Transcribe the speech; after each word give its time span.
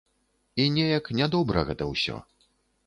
І 0.63 0.65
неяк 0.79 1.11
нядобра 1.21 1.67
гэта 1.69 1.83
ўсё. 1.93 2.15